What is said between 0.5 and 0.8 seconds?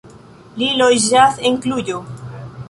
Li